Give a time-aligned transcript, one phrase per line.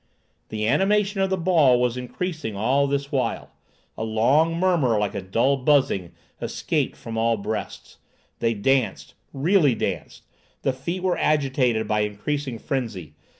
[0.49, 3.51] The animation of the ball was increasing all this while.
[3.95, 7.99] A long murmur, like a dull buzzing, escaped from all breasts.
[8.39, 10.23] They danced—really danced.
[10.63, 13.13] The feet were agitated by increasing frenzy.